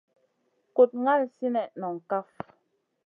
Kuɗ 0.75 0.91
ŋal 1.03 1.21
sinèh 1.35 1.69
noŋ 1.79 1.95
kaf. 2.09 2.27